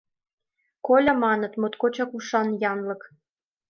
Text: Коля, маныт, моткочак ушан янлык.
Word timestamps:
Коля, 0.85 1.13
маныт, 1.23 1.53
моткочак 1.61 2.11
ушан 2.17 2.47
янлык. 2.71 3.01